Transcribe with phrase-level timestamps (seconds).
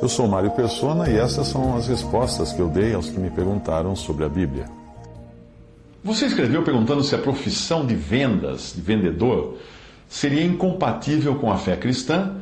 [0.00, 3.30] Eu sou Mário Persona e essas são as respostas que eu dei aos que me
[3.30, 4.66] perguntaram sobre a Bíblia.
[6.04, 9.58] Você escreveu perguntando se a profissão de vendas, de vendedor,
[10.08, 12.36] seria incompatível com a fé cristã,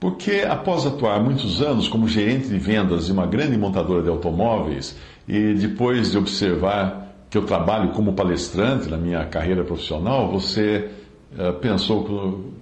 [0.00, 4.96] porque após atuar muitos anos como gerente de vendas de uma grande montadora de automóveis
[5.28, 10.90] e depois de observar que eu trabalho como palestrante na minha carreira profissional, você
[11.38, 12.52] uh, pensou,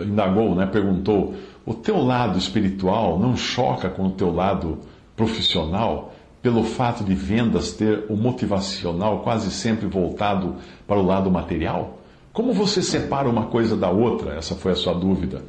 [0.00, 1.34] indagou, né, perguntou
[1.66, 4.78] o teu lado espiritual não choca com o teu lado
[5.16, 10.54] profissional pelo fato de vendas ter o motivacional quase sempre voltado
[10.86, 11.98] para o lado material?
[12.32, 14.34] Como você separa uma coisa da outra?
[14.34, 15.42] Essa foi a sua dúvida.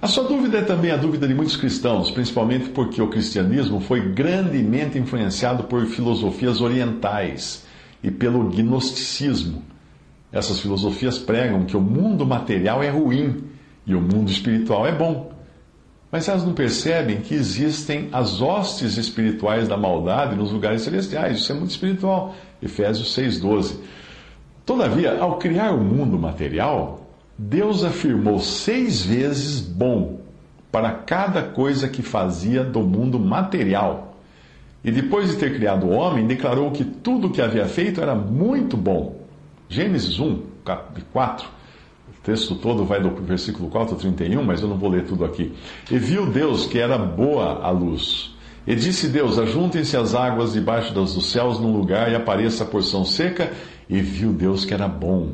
[0.00, 4.00] A sua dúvida é também a dúvida de muitos cristãos, principalmente porque o cristianismo foi
[4.12, 7.64] grandemente influenciado por filosofias orientais
[8.02, 9.62] e pelo gnosticismo.
[10.32, 13.44] Essas filosofias pregam que o mundo material é ruim
[13.86, 15.30] e o mundo espiritual é bom.
[16.12, 21.38] Mas elas não percebem que existem as hostes espirituais da maldade nos lugares celestiais.
[21.38, 22.34] Isso é muito espiritual.
[22.62, 23.76] Efésios 6,12.
[24.66, 27.06] Todavia, ao criar o mundo material,
[27.38, 30.20] Deus afirmou seis vezes bom
[30.70, 34.18] para cada coisa que fazia do mundo material.
[34.84, 38.14] E depois de ter criado o homem, declarou que tudo o que havia feito era
[38.14, 39.16] muito bom.
[39.66, 40.42] Gênesis 1,
[41.10, 41.61] 4
[42.22, 45.24] o texto todo vai do versículo 4 ao 31, mas eu não vou ler tudo
[45.24, 45.52] aqui.
[45.90, 48.32] E viu Deus que era boa a luz.
[48.64, 53.04] E disse Deus: Ajuntem-se as águas debaixo dos céus num lugar e apareça a porção
[53.04, 53.52] seca.
[53.90, 55.32] E viu Deus que era bom.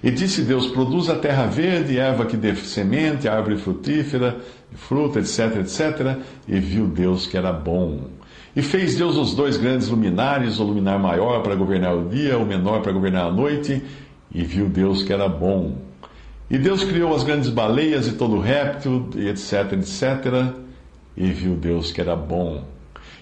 [0.00, 4.38] E disse Deus: Produz a terra verde, erva que dê semente, árvore frutífera,
[4.74, 6.18] fruta, etc, etc.
[6.46, 8.10] E viu Deus que era bom.
[8.54, 12.46] E fez Deus os dois grandes luminares, o luminar maior para governar o dia, o
[12.46, 13.82] menor para governar a noite.
[14.32, 15.87] E viu Deus que era bom.
[16.50, 20.54] E Deus criou as grandes baleias e todo réptil, e etc, etc.
[21.16, 22.64] E viu Deus que era bom.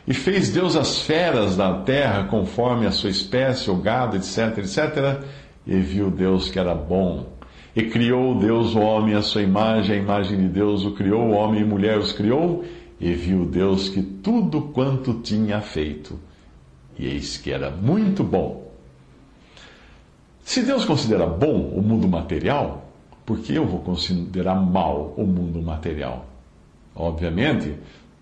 [0.06, 5.24] E fez Deus as feras da terra conforme a sua espécie, o gado, etc, etc.
[5.66, 7.26] E viu Deus que era bom.
[7.74, 11.32] E criou Deus o homem à sua imagem, a imagem de Deus o criou, o
[11.32, 12.64] homem e mulher os criou.
[13.00, 16.18] E viu Deus que tudo quanto tinha feito,
[16.98, 18.72] e eis que era muito bom.
[20.42, 22.85] Se Deus considera bom o mundo material,
[23.26, 26.26] por que eu vou considerar mal o mundo material?
[26.94, 27.74] Obviamente,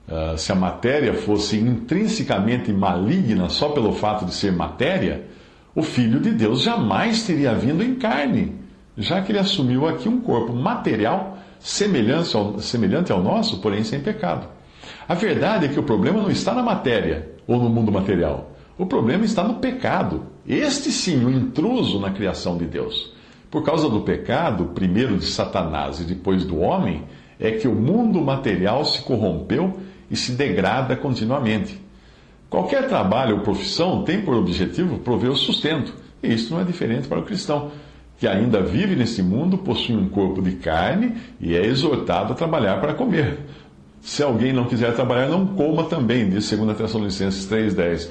[0.09, 5.27] uh, se a matéria fosse intrinsecamente maligna só pelo fato de ser matéria,
[5.75, 8.55] o Filho de Deus jamais teria vindo em carne,
[8.97, 14.01] já que ele assumiu aqui um corpo material semelhante ao, semelhante ao nosso, porém sem
[14.01, 14.49] pecado.
[15.07, 18.53] A verdade é que o problema não está na matéria ou no mundo material.
[18.79, 20.25] O problema está no pecado.
[20.47, 23.14] Este sim, o intruso na criação de Deus.
[23.55, 27.05] Por causa do pecado, primeiro de Satanás e depois do homem,
[27.39, 29.79] é que o mundo material se corrompeu
[30.11, 31.81] e se degrada continuamente.
[32.51, 37.07] Qualquer trabalho ou profissão tem por objetivo prover o sustento, e isso não é diferente
[37.07, 37.71] para o cristão,
[38.19, 42.81] que ainda vive nesse mundo, possui um corpo de carne e é exortado a trabalhar
[42.81, 43.39] para comer.
[44.01, 48.11] Se alguém não quiser trabalhar, não coma também, diz 2 Tessalonicenses 3,10.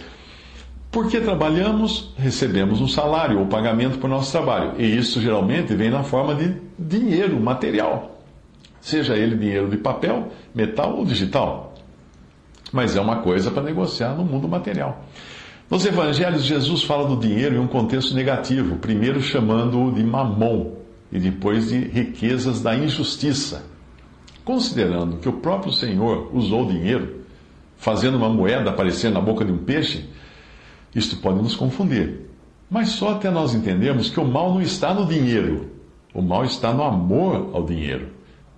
[0.94, 4.80] Porque trabalhamos, recebemos um salário ou pagamento por nosso trabalho.
[4.80, 8.22] E isso geralmente vem na forma de dinheiro material.
[8.80, 11.74] Seja ele dinheiro de papel, metal ou digital.
[12.72, 15.04] Mas é uma coisa para negociar no mundo material.
[15.68, 20.74] Nos evangelhos, Jesus fala do dinheiro em um contexto negativo, primeiro chamando-o de mamon
[21.12, 23.66] e depois de riquezas da injustiça.
[24.46, 27.22] Considerando que o próprio Senhor usou dinheiro,
[27.78, 30.08] fazendo uma moeda aparecer na boca de um peixe,
[30.96, 32.30] isto pode nos confundir.
[32.70, 35.70] Mas só até nós entendermos que o mal não está no dinheiro,
[36.14, 38.08] o mal está no amor ao dinheiro.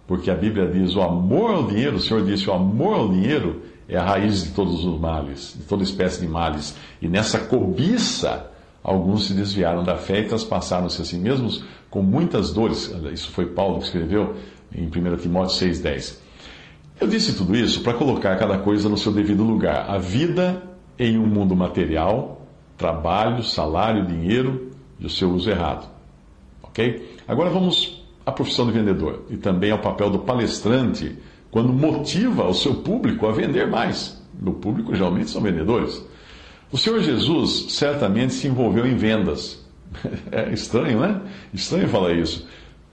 [0.08, 3.62] Porque a Bíblia diz: o amor ao dinheiro, o Senhor disse: o amor ao dinheiro
[3.88, 6.76] é a raiz de todos os males, de toda espécie de males.
[7.02, 8.52] E nessa cobiça,
[8.84, 12.94] alguns se desviaram da fé e traspassaram-se a si mesmos com muitas dores.
[13.12, 14.36] Isso foi Paulo que escreveu
[14.74, 16.18] em 1 Timóteo 6,10.
[17.00, 19.90] Eu disse tudo isso para colocar cada coisa no seu devido lugar.
[19.90, 20.64] A vida
[20.98, 22.35] em um mundo material,
[22.78, 25.90] trabalho, salário, dinheiro e o seu uso errado.
[26.64, 27.18] Ok?
[27.28, 31.16] Agora vamos à profissão de vendedor e também ao papel do palestrante
[31.52, 34.22] quando motiva o seu público a vender mais.
[34.46, 36.06] O público geralmente são vendedores.
[36.72, 39.64] O Senhor Jesus certamente se envolveu em vendas.
[40.32, 41.22] É estranho, né?
[41.54, 42.46] Estranho falar isso.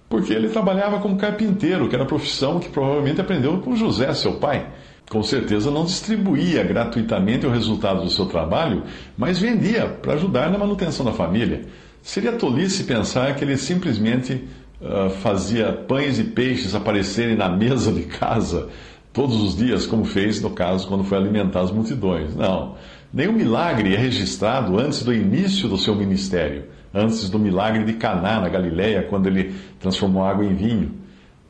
[0.08, 4.34] Porque ele trabalhava como carpinteiro, que era a profissão que provavelmente aprendeu com José, seu
[4.34, 4.70] pai
[5.12, 10.56] com certeza não distribuía gratuitamente o resultado do seu trabalho, mas vendia para ajudar na
[10.56, 11.66] manutenção da família.
[12.00, 14.42] Seria tolice pensar que ele simplesmente
[14.80, 18.70] uh, fazia pães e peixes aparecerem na mesa de casa
[19.12, 22.34] todos os dias, como fez no caso quando foi alimentar as multidões.
[22.34, 22.76] Não.
[23.12, 26.64] Nenhum milagre é registrado antes do início do seu ministério,
[26.94, 31.01] antes do milagre de Caná na Galiléia, quando ele transformou água em vinho.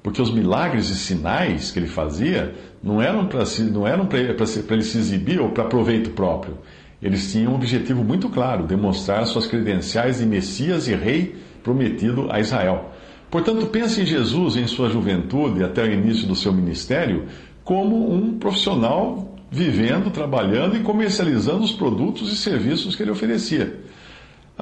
[0.02, 4.82] Porque os milagres e sinais que ele fazia não eram para não eram para ele
[4.82, 6.58] se exibir ou para proveito próprio.
[7.00, 12.40] Eles tinham um objetivo muito claro: demonstrar suas credenciais de Messias e Rei prometido a
[12.40, 12.90] Israel.
[13.30, 17.26] Portanto, pense em Jesus em sua juventude até o início do seu ministério
[17.64, 23.80] como um profissional vivendo, trabalhando e comercializando os produtos e serviços que ele oferecia.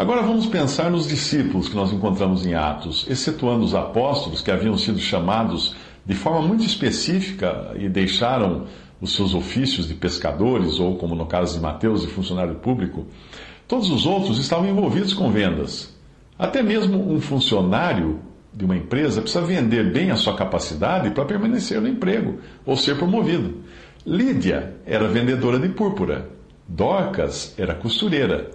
[0.00, 4.78] Agora vamos pensar nos discípulos que nós encontramos em Atos, excetuando os apóstolos que haviam
[4.78, 5.76] sido chamados
[6.06, 8.64] de forma muito específica e deixaram
[8.98, 13.08] os seus ofícios de pescadores, ou como no caso de Mateus, de funcionário público.
[13.68, 15.94] Todos os outros estavam envolvidos com vendas.
[16.38, 18.20] Até mesmo um funcionário
[18.54, 22.96] de uma empresa precisa vender bem a sua capacidade para permanecer no emprego ou ser
[22.96, 23.56] promovido.
[24.06, 26.30] Lídia era vendedora de púrpura.
[26.66, 28.50] Dorcas era costureira.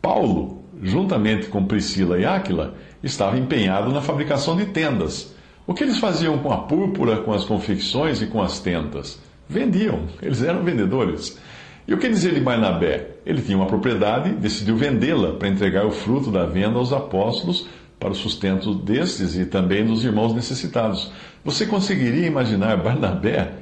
[0.00, 5.34] Paulo, juntamente com Priscila e Áquila, estava empenhado na fabricação de tendas.
[5.66, 9.20] O que eles faziam com a púrpura, com as confecções e com as tendas?
[9.48, 11.38] Vendiam, eles eram vendedores.
[11.86, 13.06] E o que dizer de Barnabé?
[13.24, 17.66] Ele tinha uma propriedade, decidiu vendê-la para entregar o fruto da venda aos apóstolos
[17.98, 21.10] para o sustento destes e também dos irmãos necessitados.
[21.44, 23.52] Você conseguiria imaginar Barnabé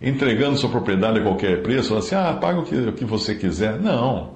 [0.00, 1.94] entregando sua propriedade a qualquer preço?
[1.94, 3.78] Assim, ah, paga o que, o que você quiser.
[3.78, 4.34] Não.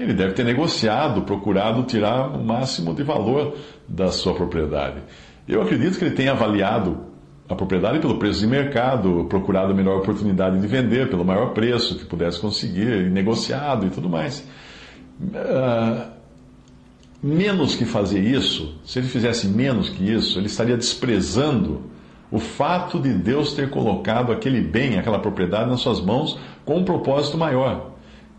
[0.00, 3.54] Ele deve ter negociado, procurado tirar o máximo de valor
[3.86, 4.96] da sua propriedade.
[5.46, 7.04] Eu acredito que ele tenha avaliado
[7.46, 11.98] a propriedade pelo preço de mercado, procurado a melhor oportunidade de vender pelo maior preço
[11.98, 14.42] que pudesse conseguir, negociado e tudo mais.
[15.20, 16.08] Uh,
[17.22, 21.82] menos que fazer isso, se ele fizesse menos que isso, ele estaria desprezando
[22.30, 26.84] o fato de Deus ter colocado aquele bem, aquela propriedade nas suas mãos com um
[26.84, 27.89] propósito maior.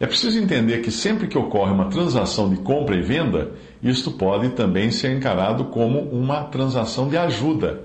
[0.02, 3.52] É preciso entender que sempre que ocorre uma transação de compra e venda,
[3.84, 7.82] isto pode também ser encarado como uma transação de ajuda.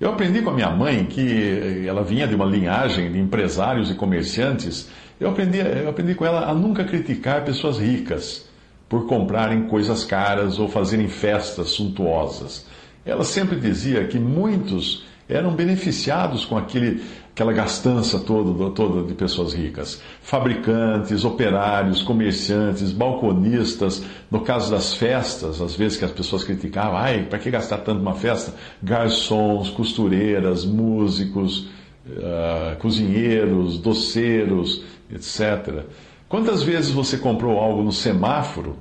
[0.00, 3.94] Eu aprendi com a minha mãe que ela vinha de uma linhagem de empresários e
[3.94, 4.88] comerciantes.
[5.20, 8.44] Eu aprendi, eu aprendi com ela a nunca criticar pessoas ricas
[8.88, 12.66] por comprarem coisas caras ou fazerem festas suntuosas.
[13.04, 17.04] Ela sempre dizia que muitos eram beneficiados com aquele,
[17.36, 20.00] aquela gastança toda, toda de pessoas ricas.
[20.22, 24.02] Fabricantes, operários, comerciantes, balconistas.
[24.30, 28.00] No caso das festas, às vezes que as pessoas criticavam, ai, para que gastar tanto
[28.00, 28.54] uma festa?
[28.82, 31.68] Garçons, costureiras, músicos,
[32.06, 35.84] uh, cozinheiros, doceiros, etc.
[36.30, 38.78] Quantas vezes você comprou algo no semáforo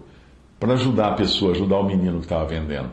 [0.57, 2.89] para ajudar a pessoa, ajudar o menino que estava vendendo?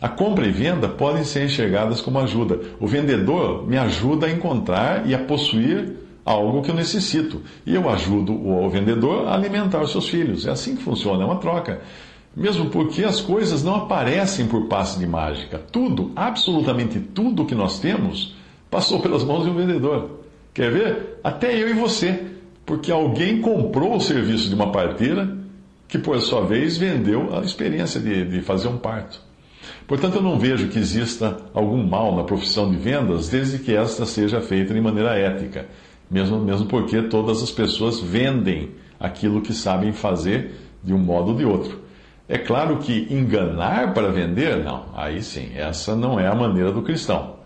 [0.00, 2.60] A compra e venda podem ser enxergadas como ajuda.
[2.78, 7.42] O vendedor me ajuda a encontrar e a possuir algo que eu necessito.
[7.66, 10.46] E eu ajudo o vendedor a alimentar os seus filhos.
[10.46, 11.80] É assim que funciona, é uma troca.
[12.36, 15.58] Mesmo porque as coisas não aparecem por passe de mágica.
[15.72, 18.36] Tudo, absolutamente tudo que nós temos,
[18.70, 20.20] passou pelas mãos de um vendedor.
[20.54, 21.20] Quer ver?
[21.24, 22.26] Até eu e você
[22.64, 25.38] porque alguém comprou o serviço de uma parteira
[25.88, 29.27] que, por sua vez, vendeu a experiência de, de fazer um parto.
[29.88, 34.04] Portanto, eu não vejo que exista algum mal na profissão de vendas, desde que esta
[34.04, 35.66] seja feita de maneira ética,
[36.10, 40.54] mesmo, mesmo porque todas as pessoas vendem aquilo que sabem fazer
[40.84, 41.80] de um modo ou de outro.
[42.28, 46.82] É claro que enganar para vender, não, aí sim, essa não é a maneira do
[46.82, 47.36] cristão.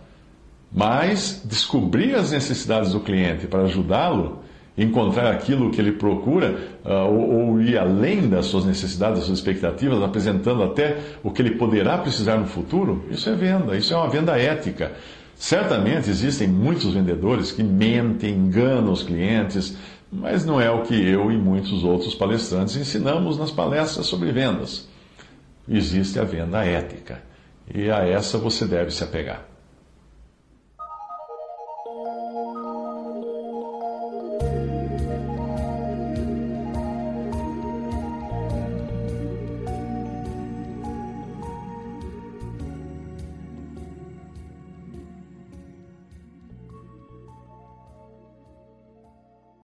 [0.73, 4.41] Mas descobrir as necessidades do cliente para ajudá-lo
[4.77, 9.39] encontrar aquilo que ele procura uh, ou, ou, ir além das suas necessidades, das suas
[9.39, 13.97] expectativas, apresentando até o que ele poderá precisar no futuro, isso é venda, isso é
[13.97, 14.93] uma venda ética.
[15.35, 19.77] Certamente existem muitos vendedores que mentem, enganam os clientes,
[20.11, 24.89] mas não é o que eu e muitos outros palestrantes ensinamos nas palestras sobre vendas.
[25.69, 27.23] Existe a venda ética
[27.73, 29.52] e a essa você deve se apegar.